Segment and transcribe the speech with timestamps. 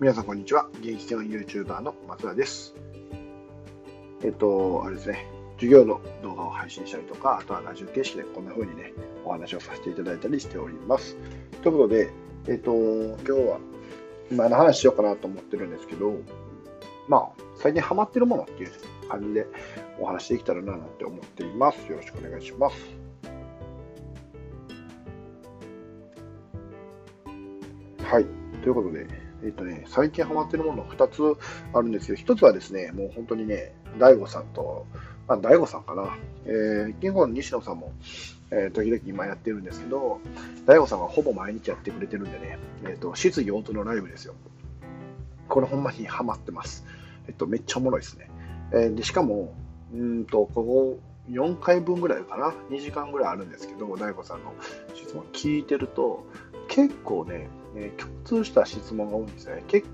[0.00, 0.68] 皆さんこんにちは。
[0.74, 2.72] 現役の YouTuber の松田です。
[4.22, 8.92] えっと、あれですね、授業の動画を配信したりとか、あとはラジオ形式でこんな風にね、
[9.24, 11.16] お話をさせていただいたりしております。
[11.64, 12.12] ということで、
[12.46, 13.58] えっと、今日は、
[14.30, 16.14] 今の話しようかなと思ってるんですけど、
[17.08, 18.70] まあ、最近ハマってるものっていう
[19.08, 19.48] 感じで
[19.98, 21.90] お話できたらななんて思っています。
[21.90, 22.76] よろしくお願いします。
[28.04, 28.26] はい。
[28.62, 31.38] ということで、えっ、とね、最近ハマってるもの2つ
[31.72, 34.86] あるんですけど、1つはですね、もう本当にね、大悟さんと、
[35.26, 36.16] まあ、大悟さんかな、
[36.46, 37.92] えー、キングの西野さんも、
[38.50, 40.20] えー、時々今やってるんですけど、
[40.66, 44.34] 大悟さんはほぼ毎日やってくれてるんでね、えっ、ー、と、質疑応答のライブですよ。
[45.48, 46.84] これほんまにハマってます。
[47.26, 48.30] えっと、めっちゃおもろいですね。
[48.72, 49.54] えー、で、しかも、
[49.94, 50.98] うんと、ここ
[51.30, 54.54] 4回分ぐらいかな、2時間ぐらいあるんですけど、大悟さんの
[54.94, 56.24] 質問聞いてると、
[56.68, 59.64] 結構ね、えー、共通した質問が多いんですね。
[59.68, 59.86] 結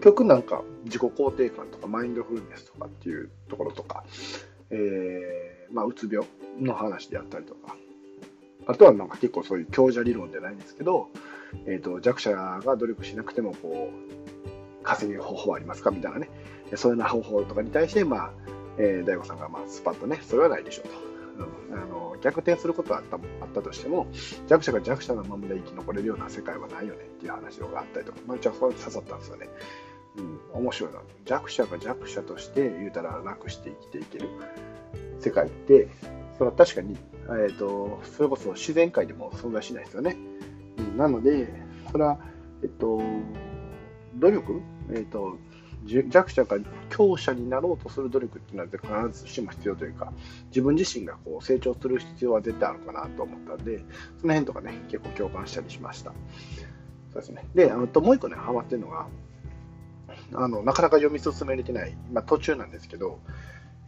[0.00, 4.04] 局なんか自己肯定感とかマインドフルネスとかっていうところとか、
[4.70, 6.26] えー、まあ、うつ病
[6.58, 7.76] の話であったりとか、
[8.66, 11.08] あとはなんか結構そういう強者理論じゃないんですけど、
[11.66, 16.30] えーと、弱者が努力しなくてもこう稼げる方法はありますかみたいなね、
[16.76, 18.30] そういうような方法とかに対して、まあ
[18.78, 21.09] えー、大悟さんがまあスパッとね、それはないでしょうと。
[21.72, 24.06] あの逆転することはあったあったとしても
[24.48, 29.48] 弱者が弱者のままで生き残れるような世界はないよねっていう話があったりとか、まあ、うちはそう刺さったんですよね。
[30.16, 34.28] うん、面白いな弱者が弱者として言うたら楽して生きていける
[35.20, 35.88] 世界って
[36.36, 36.96] それは確かに、
[37.26, 40.16] えーと、それこそ自然界でも存在しないですよね。
[40.78, 41.48] うん、なので
[41.92, 42.18] それは、
[42.62, 43.00] えっと、
[44.16, 44.60] 努力、
[44.92, 45.38] えっと
[45.84, 46.58] 弱者が
[46.90, 50.12] 強者になろうとする努力っていうのは必ずしも必要というか
[50.48, 53.78] 自分自身がこう成長する必要は絶対あるかなと思ったんで
[54.20, 56.12] その辺とかね結構共感したりしました。
[57.12, 57.44] そうですね。
[57.54, 59.06] であともう一個ねハマってるのが
[60.34, 63.20] あのなかなか読み進めれてない、まあ、途中なんですけど、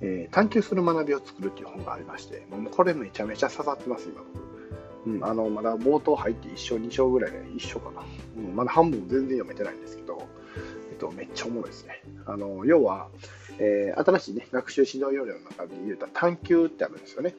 [0.00, 4.22] えー、探求する学びを作るっていう本がありましてもうこれめちゃめちゃ刺さってます今。
[5.04, 8.02] うん、あのまだ冒頭入って1章2章ぐらいで1章かな、
[8.36, 10.28] うん、まだ半分全然読めてないんですけど
[11.02, 12.00] とめっちゃおもろいですね。
[12.26, 13.08] あの要は、
[13.58, 17.34] えー、新しい、ね、学習指導要領の中で言うと探求ってあるんですよね。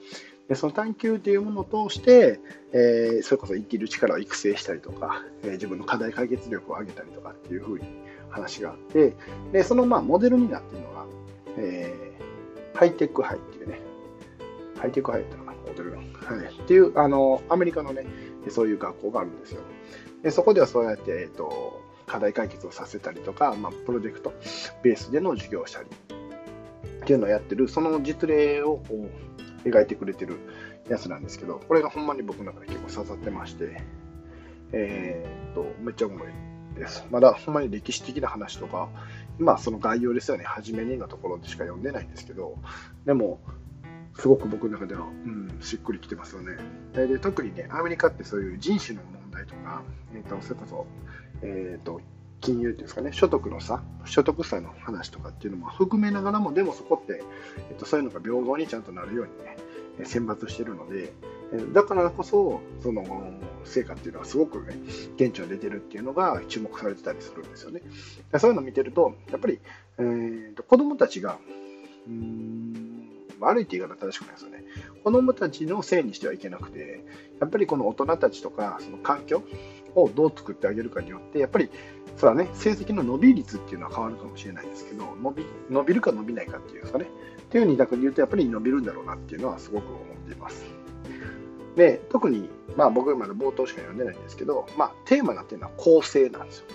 [0.49, 2.41] でその探求っていうものを通して、
[2.73, 7.85] えー、それこそ生きる力を育成したりとか、えー、自分の課題解決力を上げたりとかっていうふうに
[8.29, 9.13] 話があって
[9.53, 11.05] でそのまあモデルになっているのが、
[11.57, 13.79] えー、ハイテクハイっていうね
[14.77, 16.07] ハイテクハイっていうのがモデルの、はい、
[16.53, 18.05] っていうあのアメリカのね
[18.49, 19.61] そういう学校があるんですよ。
[20.21, 24.33] でそこではそうやって、えーと課題解決をさせたりとか、まあ、プロジェクト
[24.81, 25.89] ベースでの授業をしたり
[27.03, 28.81] っていうのをやってる、その実例を
[29.65, 30.39] 描いてくれてる
[30.89, 33.81] やつなんですけど、これがほんまに僕の中で結構刺さってまして、
[34.71, 36.27] えー、っと、めっちゃ重い
[36.75, 37.05] です。
[37.11, 38.89] まだほんまに歴史的な話とか、
[39.37, 42.57] まあその概要ですよね、初めにのところでしか読んでないんですけど、
[43.05, 43.39] でも、
[44.15, 46.57] すごく僕の中では、うん、しっくりきてますよね。
[46.93, 49.81] で特にね、アメリカってそういう人種の問題とか、
[50.13, 50.85] えーと、それこそ
[51.43, 52.01] えーと、
[52.41, 57.21] 金融っていうんですかね、所得の差、所得差の話とかっていうのも含めながらも、でもそこって、
[57.69, 59.31] えーと、そういうのが平等にちゃんとなるように
[60.01, 61.13] ね、選抜してるので、
[61.71, 63.03] だからこそ、その
[63.63, 64.75] 成果っていうのはすごくね、
[65.17, 67.81] 顕著に出てるっていうのが注目されてたりするんですよね。
[68.39, 69.59] そういうのを見てると、やっぱり、
[69.99, 71.37] えーと、子供たちが、
[72.07, 74.63] うーん、悪いって言い方正しくないですよね。
[75.03, 77.03] 子供たちのせいにしてはいけなくて、
[77.39, 79.43] やっぱりこの大人たちとか、その環境、
[79.95, 81.69] をどう作ってあげるかによって、やっぱり、
[82.17, 90.63] それはね、成績の伸び率っていうのは変わるかもしれないですけど、伸び伸びるか伸びないかっていうんですかね、っていう二択で言うと、やっぱり伸びるんだろうなっていうのはすごく思っています。
[91.75, 96.65] で、特に、まあ僕まだ冒頭しか読んでないんですけど、まあテーマになってるのは公正なんですよ。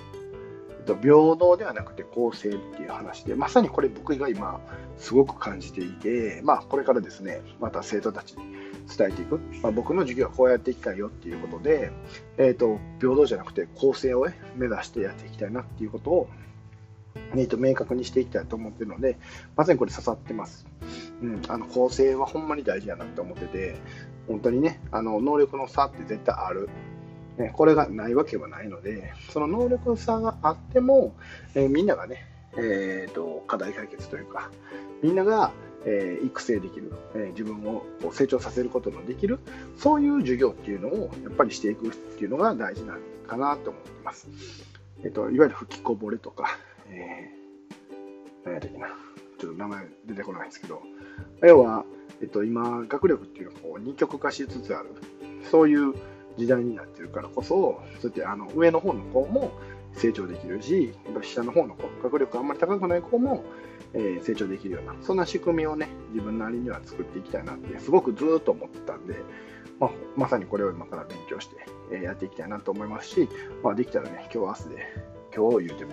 [1.03, 4.61] 平等ではなくて公正っていう話で、まさにこれ僕が今
[4.97, 8.45] すごく感じていて、まあこれからですね、また生徒たちに
[8.89, 11.93] 伝えていく、まあ、僕の授業はこうやっていきたいよっていうことで、
[12.39, 16.29] えーと、平等じゃなくて公正を、ね、目指してやっていきたいなっていうことを、
[17.35, 19.19] えーと、明確にしていきたいと思ってるので
[19.57, 20.67] まさにこれ刺さってます、
[21.23, 23.77] うん、あの公正はほんまに大事やなって思ってて
[24.27, 26.69] 本当にねあの能力の差って絶対ある。
[27.39, 31.15] ね、これがないわけはないので、その能力の差があっても、
[31.55, 32.27] えー、みんながね、
[32.57, 34.51] えーと課題解決というか、
[35.05, 35.53] みんなが
[35.85, 39.39] えー、育成できる、えー、自分を成長させることのできる、
[39.77, 44.29] そういう授業っていうのをやっぱりしていくっていうのが大事なのかなと思ってます。
[45.05, 46.59] えっ、と、いわゆる吹きこぼれとか、
[46.89, 48.89] えー、何やったっけな、
[49.39, 50.83] ちょっと名前出てこないんですけど、
[51.43, 51.85] 要は、
[52.21, 54.91] えっ、と、今、学力っていうのがこう二極化しつつある、
[55.51, 55.95] そういう
[56.37, 59.53] 時代になってるからこそ、そうやってあの上の方の子も、
[59.95, 63.45] 成長できるし、やっぱ下の方の子、学力あんまり高くない子も、
[63.95, 69.17] え、成長できるような、そんな仕組みをね、自分なりには作っていきたいなって、すごくずっと思ってたんで、
[69.81, 71.57] まあ、まさにこれを今から勉強して、
[71.93, 73.29] え、やっていきたいなと思いますし、
[73.63, 74.87] まあ、できたらね、今日明日で、
[75.35, 75.93] 今日言うても、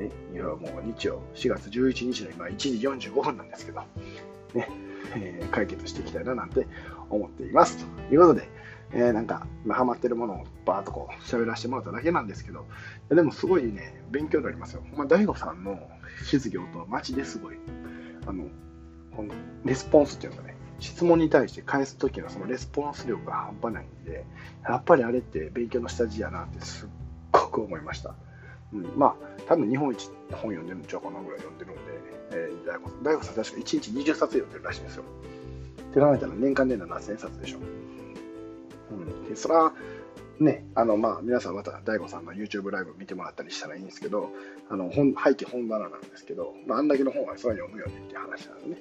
[0.00, 3.82] え、いやもう日曜、4月11日の今1時45分なんですけど、
[4.54, 4.68] ね、
[5.16, 6.66] えー、解決していきたいななんて
[7.10, 7.84] 思っています。
[8.08, 8.48] ということで、
[8.94, 12.66] えー、なんか、今ハマってるものをバーっとこう喋らせてもらっただけなんですけど、
[13.08, 14.82] でもすごいね、勉強になりますよ。
[14.94, 15.78] まあ、大悟さんの
[16.24, 17.56] 質業とはマジですごい、
[18.26, 18.44] あの、
[19.16, 19.34] この
[19.64, 24.26] レスポンスっていうのがね、質問に対して返す時のそのレスポンス力が半端ないんで、
[24.64, 26.88] やっぱりあれって勉強の下地やなってすっ
[27.30, 28.14] ごく思いました。
[28.72, 29.14] うん、まあ、
[29.46, 31.80] 多分日本一本読んでるんちゃうかなぐらい読んでるんで、
[32.32, 35.04] えー、大悟さん、大悟さん確か1日20冊読んでるらしいんですよ。
[35.90, 37.58] って考えたら年間で7000冊でしょ。
[38.90, 39.72] うん、でそれは
[40.40, 44.30] ね、あのまあ皆さんまた DAIGO さんの YouTube ライブ見てもらったりしたらいいんですけど、
[44.68, 48.76] あの本背景本棚なんですけど、まあ、あんだけの本はそれは読むよねっていう話なんですね。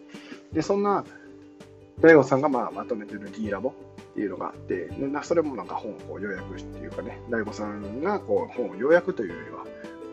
[0.53, 1.05] で、そんな
[1.99, 3.73] DAIGO さんがまあまとめてる D ラボっ
[4.15, 4.89] ていうのがあって、
[5.23, 9.65] それもなんか本を要約っていうかね、DAIGO さんがこう本を要約というよりは、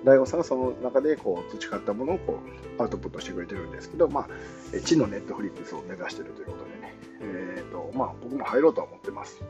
[0.04, 2.40] 大悟さんがその中でこう培ったものをこ
[2.78, 9.42] うアウトプットしてくれてるんですけど、まあ、知のネットフリックスを目指してるということでね、えーとまあ、僕も入ろうとは思ってます。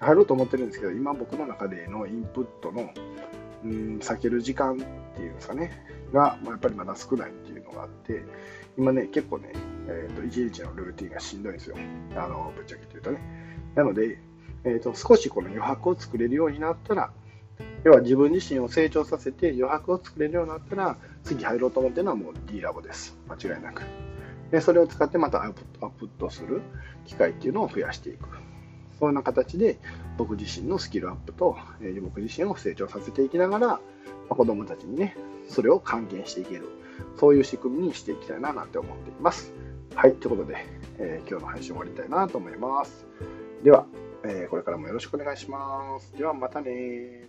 [0.00, 2.92] 入ろうと思ってるんですけど、今僕の中でのインプットの、
[3.64, 4.78] うん、避ける時間っ
[5.16, 8.24] ていうんですかね、が、まあ、やっぱりまだ少ないっていうのがあって、
[8.76, 9.52] 今ね、結構ね、
[9.88, 11.76] えーと、1日のルーティンがしんどいんですよ。
[12.14, 13.20] あのぶっちゃけて言うとね。
[13.74, 14.18] なので、
[14.64, 17.10] えーと、少しこの余白を作れるようになったら、
[17.84, 23.16] 要は自分自身を成長させて余白を作れるようになったら、次入ろうと思ってるのはもう D ラボです。
[23.28, 23.82] 間違いなく。
[24.50, 26.62] で、それを使ってまたアウトプットする
[27.04, 28.28] 機会っていうのを増やしていく。
[28.98, 29.78] そんな形で
[30.16, 33.80] 僕自身のスキルアップと、えー、僕自身を成長させていきながら、ま
[34.30, 35.16] あ、子供たちにね、
[35.48, 36.68] それを還元していける。
[37.16, 39.52] そういう仕組みにしていきたいななんて思っています。
[39.94, 40.66] はい、ということで、
[40.98, 43.06] えー、今日の配信終わりたいなと思います。
[43.62, 43.86] では、
[44.24, 46.16] えー、これからもよろしくお願いします。
[46.16, 47.28] ではまたね